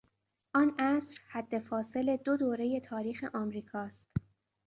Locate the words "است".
3.79-4.17